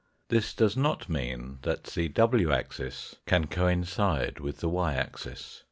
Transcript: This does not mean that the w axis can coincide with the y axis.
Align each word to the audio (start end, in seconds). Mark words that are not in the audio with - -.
This 0.29 0.55
does 0.55 0.75
not 0.75 1.09
mean 1.09 1.59
that 1.61 1.83
the 1.83 2.07
w 2.09 2.51
axis 2.51 3.17
can 3.27 3.45
coincide 3.45 4.39
with 4.39 4.57
the 4.57 4.67
y 4.69 4.95
axis. 4.95 5.59